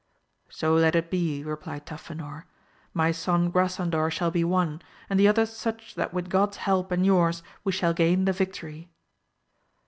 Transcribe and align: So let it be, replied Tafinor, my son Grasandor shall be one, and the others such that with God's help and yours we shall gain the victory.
So 0.49 0.73
let 0.73 0.95
it 0.95 1.11
be, 1.11 1.43
replied 1.43 1.85
Tafinor, 1.85 2.45
my 2.91 3.11
son 3.11 3.51
Grasandor 3.51 4.09
shall 4.11 4.31
be 4.31 4.43
one, 4.43 4.81
and 5.11 5.19
the 5.19 5.27
others 5.27 5.55
such 5.55 5.93
that 5.93 6.11
with 6.11 6.27
God's 6.27 6.57
help 6.57 6.91
and 6.91 7.05
yours 7.05 7.43
we 7.63 7.71
shall 7.71 7.93
gain 7.93 8.25
the 8.25 8.33
victory. 8.33 8.89